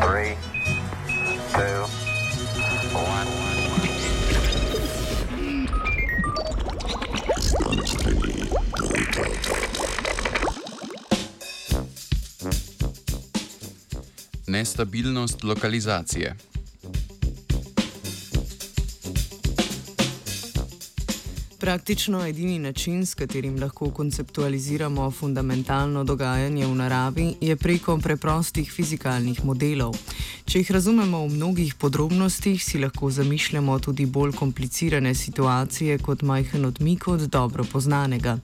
Three, 0.00 0.36
two, 1.52 1.82
one. 2.94 3.28
Nestabilnost 14.46 15.44
lokalizacije. 15.44 16.36
Praktično 21.60 22.26
edini 22.26 22.58
način, 22.58 23.06
s 23.06 23.14
katerim 23.14 23.60
lahko 23.60 23.90
konceptualiziramo 23.90 25.10
fundamentalno 25.10 26.04
dogajanje 26.04 26.66
v 26.66 26.74
naravi, 26.74 27.34
je 27.40 27.56
preko 27.56 27.96
preprostih 27.98 28.72
fizikalnih 28.72 29.44
modelov. 29.44 29.96
Če 30.44 30.58
jih 30.58 30.70
razumemo 30.70 31.24
v 31.24 31.32
mnogih 31.32 31.74
podrobnostih, 31.74 32.62
si 32.64 32.78
lahko 32.78 33.10
zamišljamo 33.10 33.78
tudi 33.78 34.06
bolj 34.06 34.32
komplicirane 34.32 35.14
situacije 35.14 35.98
kot 35.98 36.22
majhen 36.22 36.64
odmik 36.64 37.08
od 37.08 37.20
dobro 37.20 37.64
poznanega. 37.72 38.38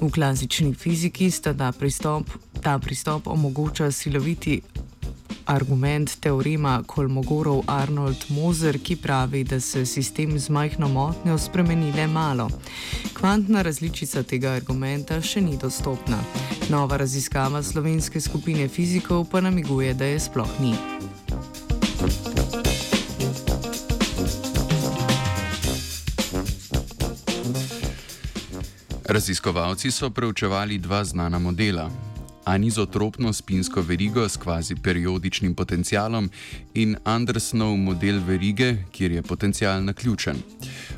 V 0.00 0.10
klasični 0.10 0.74
fiziki 0.74 1.30
sta 1.30 1.54
ta 1.54 1.70
pristop, 1.72 2.26
ta 2.62 2.78
pristop 2.78 3.26
omogoča 3.26 3.90
siloviti 3.92 4.60
argument 5.46 6.20
teorema 6.20 6.82
Kolmogorov-Arnold-Moser, 6.86 8.78
ki 8.82 8.96
pravi, 8.96 9.44
da 9.44 9.60
se 9.60 9.86
sistem 9.86 10.38
z 10.38 10.48
majhno 10.48 10.88
motnjo 10.88 11.38
spremeni 11.38 11.92
le 11.92 12.06
malo. 12.06 12.48
Kvantna 13.14 13.62
različica 13.62 14.22
tega 14.22 14.50
argumenta 14.50 15.20
še 15.22 15.40
ni 15.40 15.56
dostopna. 15.56 16.18
Nova 16.70 16.96
raziskava 16.96 17.62
slovenske 17.62 18.20
skupine 18.20 18.68
fizikov 18.68 19.28
pa 19.30 19.40
namiguje, 19.40 19.94
da 19.94 20.04
je 20.04 20.20
sploh 20.20 20.60
ni. 20.60 20.74
Raziskovalci 29.06 29.90
so 29.90 30.10
preučevali 30.10 30.78
dva 30.78 31.04
znana 31.04 31.38
modela 31.38 31.90
anizotropno 32.46 33.32
spinsko 33.32 33.82
verigo 33.82 34.28
s 34.28 34.36
kvazi 34.36 34.74
periodičnim 34.74 35.54
potencialom 35.54 36.30
in 36.74 36.96
Andersonov 37.04 37.76
model 37.76 38.20
verige, 38.26 38.76
kjer 38.92 39.12
je 39.12 39.22
potencial 39.22 39.84
naključen. 39.84 40.36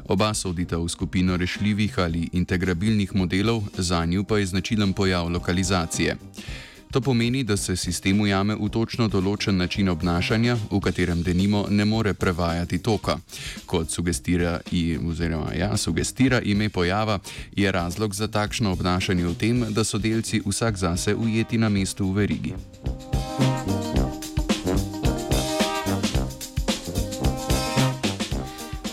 Oba 0.09 0.35
sodita 0.35 0.77
v 0.77 0.89
skupino 0.89 1.37
rešljivih 1.37 1.99
ali 1.99 2.29
integrabilnih 2.33 3.15
modelov, 3.17 3.63
za 3.79 4.05
njo 4.05 4.25
pa 4.25 4.39
je 4.39 4.47
značilen 4.47 4.93
pojav 4.93 5.29
lokalizacije. 5.29 6.17
To 6.91 7.01
pomeni, 7.01 7.45
da 7.45 7.57
se 7.57 7.77
sistem 7.77 8.21
ujame 8.21 8.55
v 8.57 8.69
točno 8.73 9.09
določen 9.09 9.59
način 9.61 9.89
obnašanja, 9.93 10.57
v 10.71 10.81
katerem 10.81 11.23
denimo 11.23 11.67
ne 11.71 11.85
more 11.85 12.15
prevajati 12.15 12.79
toka. 12.79 13.19
Kot 13.67 13.91
sugestira, 13.91 14.61
i, 14.73 14.97
oziroma, 14.97 15.53
ja, 15.55 15.77
sugestira 15.77 16.41
ime 16.41 16.69
pojava, 16.69 17.19
je 17.57 17.73
razlog 17.73 18.15
za 18.15 18.29
takšno 18.29 18.73
obnašanje 18.73 19.27
v 19.27 19.37
tem, 19.37 19.65
da 19.69 19.85
so 19.85 19.99
delci 19.99 20.41
vsak 20.47 20.77
zase 20.77 21.15
ujeti 21.15 21.59
na 21.59 21.69
mestu 21.69 22.09
v 22.09 22.23
verigi. 22.23 22.55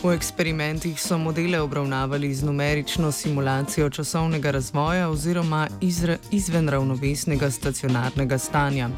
V 0.06 0.14
eksperimentih 0.14 1.02
so 1.02 1.18
modele 1.18 1.58
obravnavali 1.62 2.30
z 2.36 2.44
numerično 2.46 3.12
simulacijo 3.12 3.90
časovnega 3.90 4.52
razvoja 4.52 5.10
oziroma 5.10 5.68
izven 6.32 6.70
ravnovesnega 6.70 7.52
stacionarnega 7.52 8.38
stanja. 8.38 8.90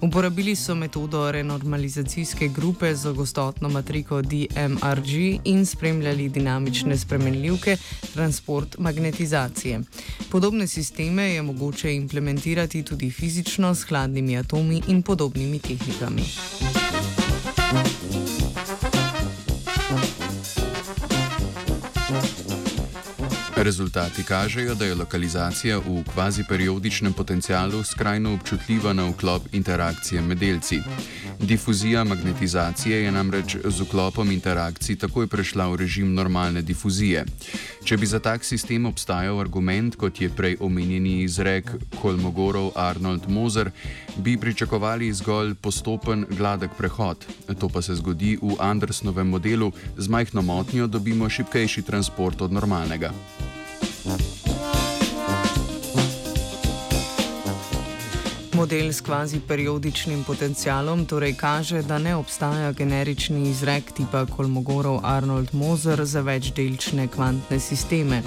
Uporabili 0.00 0.56
so 0.56 0.74
metodo 0.74 1.32
renormalizacijske 1.32 2.48
grupe 2.48 2.94
za 2.94 3.12
gostotno 3.12 3.68
matriko 3.68 4.22
DMRG 4.22 5.40
in 5.44 5.66
spremljali 5.66 6.28
dinamične 6.28 6.96
spremenljivke 6.96 7.76
transport 8.14 8.78
magnetizacije. 8.78 9.80
Podobne 10.30 10.66
sisteme 10.66 11.22
je 11.22 11.42
mogoče 11.42 11.94
implementirati 11.94 12.82
tudi 12.82 13.10
fizično 13.10 13.74
s 13.74 13.82
hladnimi 13.82 14.38
atomi 14.38 14.82
in 14.88 15.02
podobnimi 15.02 15.58
tehnikami. 15.58 16.24
Thank 17.74 17.88
you. 17.88 18.03
Rezultati 23.56 24.22
kažejo, 24.22 24.74
da 24.74 24.84
je 24.84 24.94
lokalizacija 24.94 25.78
v 25.78 26.02
kvaziperiodičnem 26.12 27.12
potencialu 27.12 27.84
skrajno 27.84 28.34
občutljiva 28.34 28.92
na 28.92 29.04
vklop 29.08 29.42
interakcije 29.52 30.22
med 30.22 30.38
delci. 30.38 30.80
Difuzija 31.40 32.04
magnetizacije 32.04 33.02
je 33.02 33.12
namreč 33.12 33.56
z 33.64 33.80
vklopom 33.80 34.30
interakcij 34.30 34.96
takoj 34.96 35.26
prešla 35.26 35.68
v 35.68 35.76
režim 35.76 36.14
normalne 36.14 36.62
difuzije. 36.62 37.24
Če 37.84 37.96
bi 37.96 38.06
za 38.06 38.18
tak 38.18 38.44
sistem 38.44 38.86
obstajal 38.86 39.40
argument, 39.40 39.96
kot 39.96 40.20
je 40.20 40.30
prej 40.30 40.56
omenjeni 40.60 41.22
izrek 41.22 41.70
Kolmogorov-Arnold-Moser, 42.02 43.70
bi 44.16 44.36
pričakovali 44.36 45.12
zgolj 45.12 45.54
postopen, 45.54 46.26
gladek 46.30 46.70
prehod. 46.78 47.26
To 47.60 47.68
pa 47.68 47.82
se 47.82 47.94
zgodi 47.94 48.38
v 48.42 48.56
Andersnovem 48.58 49.28
modelu, 49.28 49.72
z 49.96 50.08
majhno 50.08 50.42
motnjo 50.42 50.86
dobimo 50.86 51.28
šipkejši 51.28 51.82
transport 51.82 52.42
od 52.42 52.52
normalnega. 52.52 53.12
Model 58.54 58.92
s 58.92 59.00
kvazi 59.00 59.40
periodičnim 59.48 60.24
potencialom 60.24 61.06
torej 61.06 61.34
kaže, 61.34 61.82
da 61.82 61.98
ne 61.98 62.14
obstaja 62.16 62.72
generični 62.72 63.50
izrek 63.50 63.92
tipa 63.92 64.26
Kolmogorov 64.26 65.00
Arnold 65.02 65.48
Moser 65.52 66.04
za 66.04 66.20
večdelčne 66.20 67.08
kvantne 67.08 67.60
sisteme. 67.60 68.22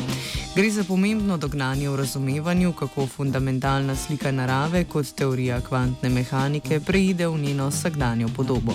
Gre 0.56 0.70
za 0.72 0.84
pomembno 0.84 1.38
dognanje 1.38 1.90
v 1.90 1.96
razumevanju, 1.96 2.74
kako 2.74 3.08
fundamentalna 3.08 3.96
slika 3.96 4.32
narave 4.32 4.84
kot 4.84 5.16
teorija 5.16 5.62
kvantne 5.62 6.10
mehanike 6.10 6.80
preide 6.80 7.28
v 7.28 7.38
njeno 7.38 7.68
vsakdanjo 7.68 8.28
podobo. 8.36 8.74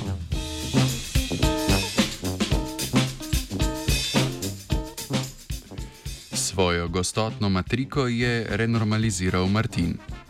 Svojo 6.53 6.89
gostotno 6.89 7.49
matriko 7.49 8.07
je 8.07 8.47
renormaliziral 8.51 9.47
Martin. 9.47 9.97